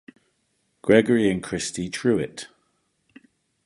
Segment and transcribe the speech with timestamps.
[0.81, 2.47] Gregory and Christie Truitt.